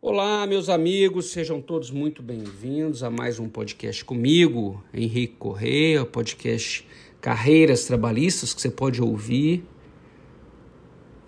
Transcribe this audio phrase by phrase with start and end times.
[0.00, 6.86] Olá, meus amigos, sejam todos muito bem-vindos a mais um podcast comigo, Henrique Correia, podcast
[7.20, 9.64] Carreiras Trabalhistas, que você pode ouvir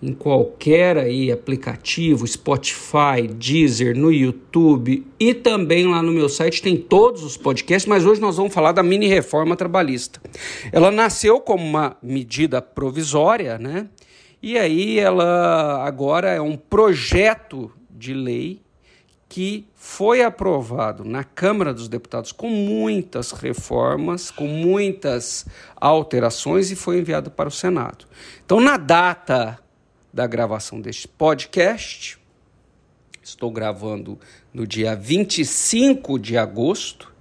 [0.01, 6.77] em qualquer aí aplicativo, Spotify, Deezer, no YouTube e também lá no meu site tem
[6.77, 10.23] todos os podcasts, mas hoje nós vamos falar da mini reforma trabalhista.
[10.71, 13.89] Ela nasceu como uma medida provisória, né?
[14.41, 18.62] E aí ela agora é um projeto de lei
[19.28, 26.98] que foi aprovado na Câmara dos Deputados com muitas reformas, com muitas alterações e foi
[26.98, 28.06] enviado para o Senado.
[28.45, 29.56] Então, na data
[30.12, 32.18] da gravação deste podcast,
[33.23, 34.18] estou gravando
[34.52, 37.12] no dia 25 de agosto,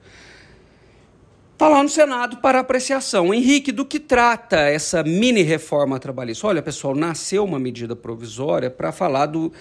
[1.53, 3.31] está lá no Senado para apreciação.
[3.31, 6.47] Henrique, do que trata essa mini reforma trabalhista?
[6.47, 9.53] Olha, pessoal, nasceu uma medida provisória para falar do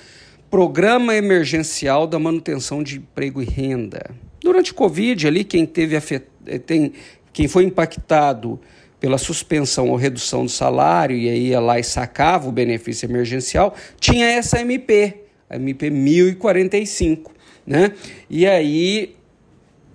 [0.51, 4.11] Programa Emergencial da Manutenção de Emprego e Renda.
[4.41, 6.25] Durante o Covid, ali, quem teve afet...
[6.47, 6.95] Eh, tem...
[7.35, 8.59] quem foi impactado
[8.99, 13.75] pela suspensão ou redução do salário e aí ia lá e sacava o benefício emergencial,
[14.01, 17.31] tinha essa MP, a MP 1045,
[17.67, 17.93] né?
[18.31, 19.15] E aí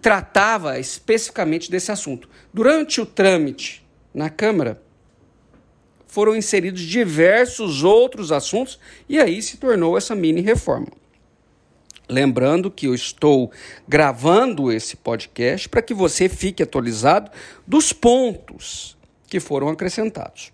[0.03, 2.29] tratava especificamente desse assunto.
[2.53, 4.82] Durante o trâmite na Câmara,
[6.13, 10.85] foram inseridos diversos outros assuntos e aí se tornou essa mini reforma.
[12.07, 13.51] Lembrando que eu estou
[13.87, 17.31] gravando esse podcast para que você fique atualizado
[17.65, 20.53] dos pontos que foram acrescentados.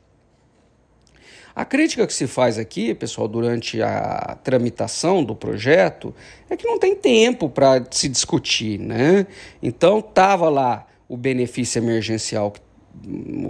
[1.53, 6.15] A crítica que se faz aqui, pessoal, durante a tramitação do projeto,
[6.49, 9.27] é que não tem tempo para se discutir, né?
[9.61, 12.53] Então, estava lá o benefício emergencial,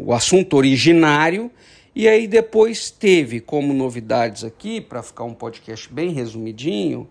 [0.04, 1.52] o assunto originário,
[2.00, 7.05] e aí depois teve como novidades aqui, para ficar um podcast bem resumidinho,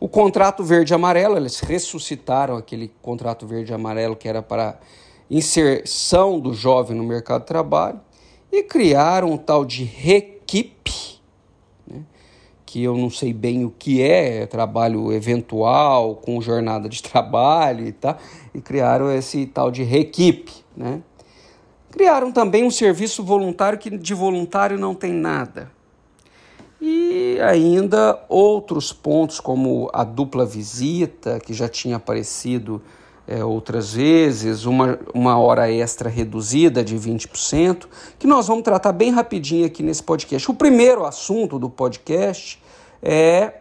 [0.00, 4.80] o contrato verde amarelo, eles ressuscitaram aquele contrato verde amarelo que era para
[5.30, 8.00] inserção do jovem no mercado de trabalho
[8.50, 11.20] e criaram um tal de Requipe,
[11.86, 12.02] né,
[12.66, 17.86] que eu não sei bem o que é, é trabalho eventual com jornada de trabalho
[17.86, 18.18] e tá,
[18.52, 21.04] e criaram esse tal de Requipe, né?
[21.94, 25.70] Criaram também um serviço voluntário que de voluntário não tem nada.
[26.80, 32.82] E ainda outros pontos, como a dupla visita, que já tinha aparecido
[33.28, 37.86] é, outras vezes, uma, uma hora extra reduzida de 20%,
[38.18, 40.50] que nós vamos tratar bem rapidinho aqui nesse podcast.
[40.50, 42.60] O primeiro assunto do podcast
[43.00, 43.52] é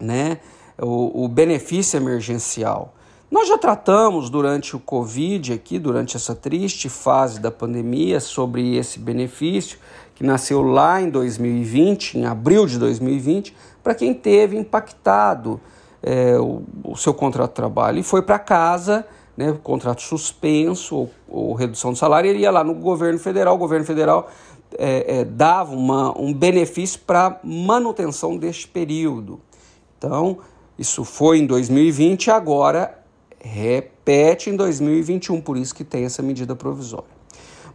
[0.00, 0.38] né,
[0.78, 2.94] o, o benefício emergencial.
[3.30, 8.98] Nós já tratamos durante o Covid aqui, durante essa triste fase da pandemia, sobre esse
[8.98, 9.78] benefício
[10.16, 15.60] que nasceu lá em 2020, em abril de 2020, para quem teve impactado
[16.02, 21.10] é, o, o, seu contrato de trabalho e foi para casa, né, contrato suspenso ou,
[21.28, 24.28] ou, redução do salário, ele ia lá no governo federal, o governo federal
[24.76, 29.40] é, é, dava uma, um benefício para manutenção deste período.
[29.96, 30.38] Então,
[30.76, 32.99] isso foi em 2020, agora
[33.42, 37.20] repete em 2021, por isso que tem essa medida provisória.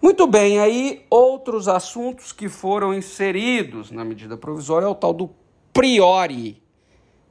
[0.02, 5.32] Muito bem, aí outros assuntos que foram inseridos na medida provisória é o tal do
[5.74, 6.62] priori.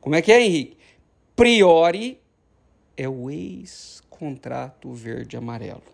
[0.00, 0.76] Como é que é, Henrique?
[1.36, 2.20] Priori
[2.96, 5.93] é o ex-contrato verde-amarelo.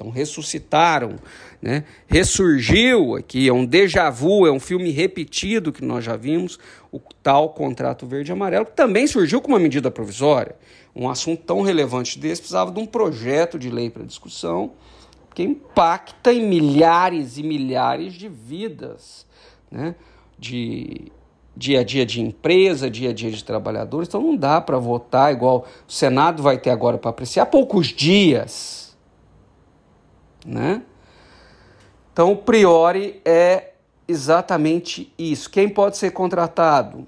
[0.00, 1.16] Então ressuscitaram,
[1.60, 1.84] né?
[2.06, 6.58] ressurgiu aqui, é um déjà vu, é um filme repetido que nós já vimos,
[6.90, 10.56] o tal contrato verde-amarelo, que também surgiu com uma medida provisória.
[10.96, 14.72] Um assunto tão relevante desse precisava de um projeto de lei para discussão,
[15.34, 19.26] que impacta em milhares e milhares de vidas,
[19.70, 19.94] né?
[20.38, 21.12] de
[21.54, 24.08] dia a dia de empresa, dia a dia de trabalhadores.
[24.08, 28.89] Então não dá para votar igual o Senado vai ter agora para apreciar poucos dias
[30.46, 30.82] né?
[32.12, 33.72] Então, o priori é
[34.06, 35.48] exatamente isso.
[35.48, 37.06] Quem pode ser contratado?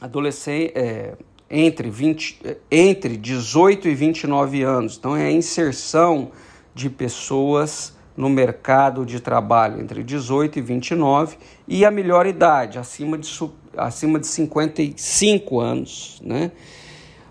[0.00, 1.14] Adolescente é,
[1.50, 2.40] entre, 20,
[2.70, 4.96] entre 18 e 29 anos.
[4.96, 6.30] Então, é a inserção
[6.74, 13.16] de pessoas no mercado de trabalho entre 18 e 29 e a melhor idade, acima
[13.16, 13.28] de,
[13.76, 16.20] acima de 55 anos.
[16.22, 16.52] Né?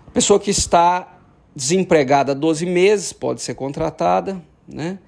[0.06, 1.18] A pessoa que está
[1.54, 4.98] desempregada há 12 meses pode ser contratada, né?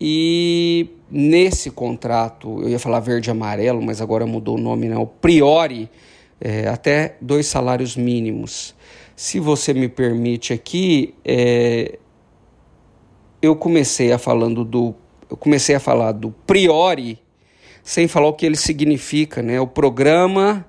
[0.00, 4.96] E nesse contrato, eu ia falar verde e amarelo, mas agora mudou o nome, né?
[4.96, 5.88] O priori,
[6.40, 8.74] é, até dois salários mínimos.
[9.16, 11.98] Se você me permite aqui, é,
[13.40, 14.94] eu comecei a falando do,
[15.30, 17.18] eu comecei a falar do priori,
[17.82, 19.60] sem falar o que ele significa, né?
[19.60, 20.66] O programa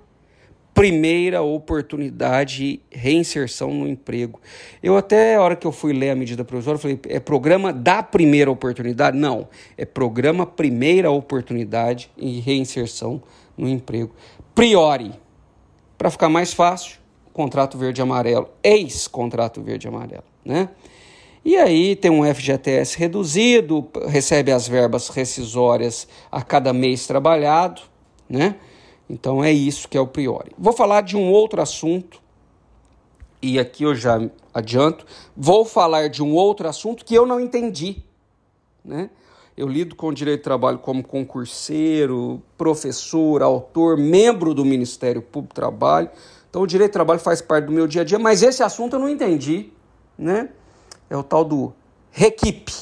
[0.75, 4.41] primeira oportunidade e reinserção no emprego.
[4.83, 8.03] Eu até a hora que eu fui ler a medida provisória, falei, é programa da
[8.03, 9.17] primeira oportunidade?
[9.17, 13.23] Não, é programa primeira oportunidade e reinserção
[13.57, 14.13] no emprego.
[14.53, 15.13] Priori,
[15.97, 16.99] para ficar mais fácil,
[17.31, 20.67] contrato verde amarelo, ex-contrato verde amarelo, né?
[21.43, 27.81] E aí tem um FGTS reduzido, recebe as verbas rescisórias a cada mês trabalhado,
[28.29, 28.55] né?
[29.09, 30.51] Então é isso que é o priori.
[30.57, 32.21] Vou falar de um outro assunto,
[33.41, 34.19] e aqui eu já
[34.53, 35.05] adianto,
[35.35, 38.03] vou falar de um outro assunto que eu não entendi.
[38.83, 39.09] Né?
[39.55, 45.55] Eu lido com direito de trabalho como concurseiro, professor, autor, membro do Ministério Público do
[45.55, 46.09] Trabalho.
[46.49, 48.95] Então o direito de trabalho faz parte do meu dia a dia, mas esse assunto
[48.95, 49.71] eu não entendi.
[50.17, 50.49] Né?
[51.09, 51.73] É o tal do
[52.11, 52.73] requipe.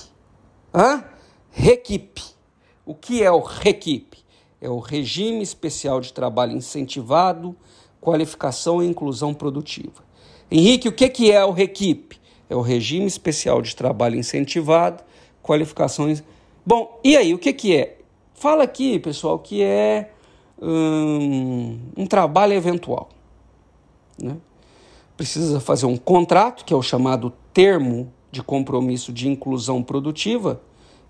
[0.73, 1.03] Hã?
[1.51, 2.23] Requipe.
[2.85, 4.23] O que é o requipe?
[4.63, 7.53] É o Regime Especial de Trabalho Incentivado,
[7.99, 10.01] Qualificação e Inclusão Produtiva.
[10.49, 12.17] Henrique, o que é o REQIP?
[12.49, 15.03] É o Regime Especial de Trabalho Incentivado,
[15.43, 16.23] Qualificações.
[16.65, 17.97] Bom, e aí, o que é?
[18.33, 20.11] Fala aqui, pessoal, que é
[20.61, 23.09] um, um trabalho eventual.
[24.17, 24.37] Né?
[25.17, 30.61] Precisa fazer um contrato, que é o chamado termo de compromisso de inclusão produtiva,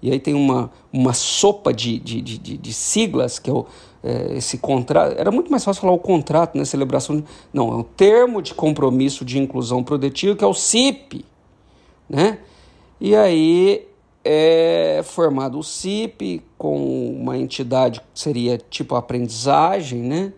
[0.03, 3.65] e aí tem uma, uma sopa de, de, de, de siglas, que é, o,
[4.03, 5.17] é, esse contrato.
[5.17, 6.65] Era muito mais fácil falar o contrato, né?
[6.65, 7.15] Celebração.
[7.15, 7.23] De,
[7.53, 11.23] não, é o termo de compromisso de inclusão produtiva, que é o CIP.
[12.09, 12.39] Né?
[12.99, 13.87] E aí
[14.25, 20.33] é formado o CIP com uma entidade que seria tipo aprendizagem, né?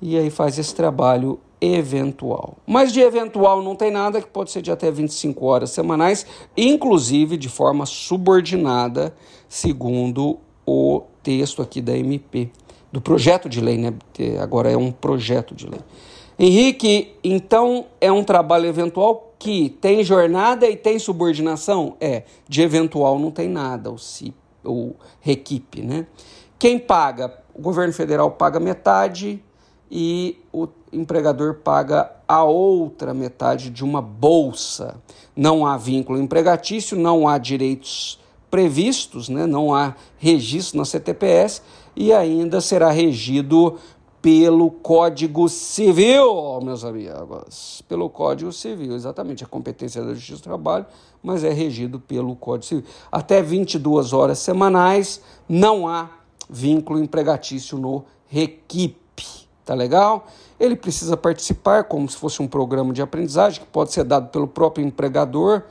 [0.00, 2.56] E aí faz esse trabalho eventual.
[2.66, 6.26] Mas de eventual não tem nada, que pode ser de até 25 horas semanais,
[6.56, 9.14] inclusive de forma subordinada,
[9.48, 12.50] segundo o texto aqui da MP,
[12.90, 13.94] do projeto de lei, né?
[14.40, 15.80] Agora é um projeto de lei.
[16.36, 21.96] Henrique, então é um trabalho eventual que tem jornada e tem subordinação?
[22.00, 26.06] É, de eventual não tem nada, o CIP, o Requipe, né?
[26.58, 27.38] Quem paga?
[27.54, 29.42] O governo federal paga metade
[29.94, 34.96] e o empregador paga a outra metade de uma bolsa.
[35.36, 38.18] Não há vínculo empregatício, não há direitos
[38.50, 39.44] previstos, né?
[39.46, 41.60] não há registro na CTPS
[41.94, 43.76] e ainda será regido
[44.22, 47.82] pelo Código Civil, meus amigos.
[47.86, 49.44] Pelo Código Civil, exatamente.
[49.44, 50.86] A competência da Justiça do Trabalho,
[51.22, 52.84] mas é regido pelo Código Civil.
[53.10, 56.08] Até 22 horas semanais, não há
[56.48, 59.02] vínculo empregatício no REQIP.
[59.64, 60.26] Tá legal?
[60.58, 64.48] Ele precisa participar como se fosse um programa de aprendizagem que pode ser dado pelo
[64.48, 65.62] próprio empregador.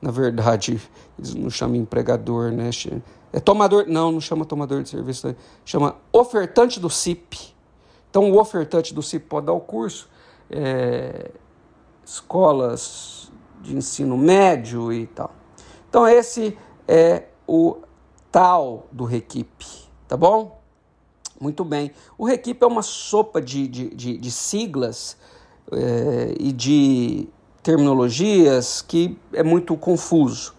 [0.00, 0.80] Na verdade,
[1.18, 2.70] eles não chamam empregador, né?
[3.32, 5.36] É tomador, não, não chama tomador de serviço, né?
[5.64, 7.54] chama ofertante do CIP.
[8.08, 10.08] Então, o ofertante do CIP pode dar o curso,
[10.50, 11.30] é,
[12.04, 13.30] escolas
[13.60, 15.32] de ensino médio e tal.
[15.88, 16.56] Então, esse
[16.88, 17.78] é o
[18.32, 19.66] tal do Requipe,
[20.08, 20.59] tá bom?
[21.40, 21.90] Muito bem.
[22.18, 25.16] O Requipe é uma sopa de, de, de, de siglas
[25.72, 27.26] é, e de
[27.62, 30.54] terminologias que é muito confuso.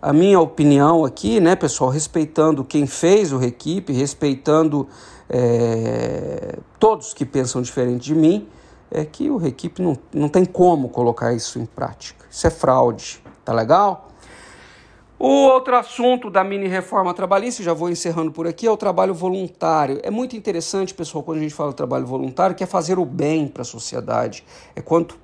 [0.00, 4.86] A minha opinião aqui, né, pessoal, respeitando quem fez o Requipe, respeitando
[5.28, 8.48] é, todos que pensam diferente de mim,
[8.88, 12.24] é que o Requipe não, não tem como colocar isso em prática.
[12.30, 14.08] Isso é fraude, tá legal?
[15.22, 19.12] O outro assunto da mini reforma trabalhista, já vou encerrando por aqui, é o trabalho
[19.12, 20.00] voluntário.
[20.02, 23.46] É muito interessante, pessoal, quando a gente fala trabalho voluntário, que é fazer o bem
[23.46, 24.42] para a sociedade.
[24.74, 25.18] É quanto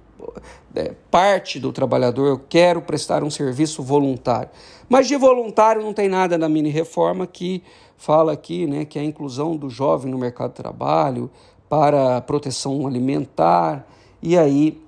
[0.74, 4.50] é, parte do trabalhador eu quero prestar um serviço voluntário.
[4.86, 7.62] Mas de voluntário não tem nada na mini reforma que
[7.96, 11.30] fala aqui, né, que é a inclusão do jovem no mercado de trabalho
[11.70, 13.88] para proteção alimentar.
[14.20, 14.78] E aí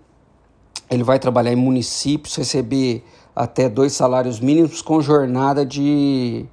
[0.91, 3.03] ele vai trabalhar em municípios, receber
[3.39, 6.45] até dois salários mínimos com jornada de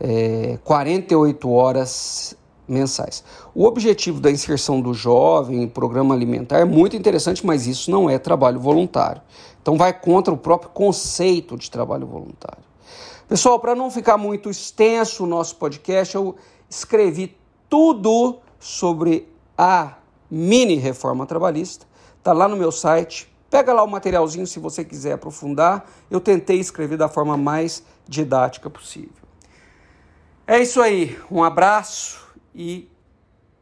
[0.00, 2.36] é, 48 horas
[2.66, 3.22] mensais.
[3.54, 8.10] O objetivo da inserção do jovem em programa alimentar é muito interessante, mas isso não
[8.10, 9.22] é trabalho voluntário.
[9.62, 12.64] Então vai contra o próprio conceito de trabalho voluntário.
[13.28, 16.34] Pessoal, para não ficar muito extenso o nosso podcast, eu
[16.68, 17.36] escrevi
[17.70, 19.94] tudo sobre a
[20.28, 21.86] mini reforma trabalhista.
[22.18, 25.88] Está lá no meu site Pega lá o materialzinho se você quiser aprofundar.
[26.10, 29.12] Eu tentei escrever da forma mais didática possível.
[30.44, 31.16] É isso aí.
[31.30, 32.90] Um abraço e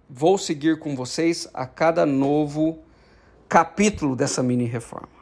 [0.08, 2.78] vou seguir com vocês a cada novo
[3.46, 5.21] capítulo dessa mini reforma.